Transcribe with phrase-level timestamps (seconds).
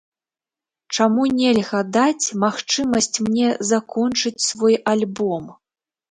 [0.95, 5.45] Чаму нельга даць магчымасць мне закончыць свой альбом?